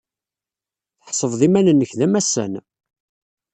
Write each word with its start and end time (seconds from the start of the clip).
Tḥesbeḍ 1.05 1.41
iman-nnek 1.47 1.91
d 1.99 2.01
amassan. 2.05 2.53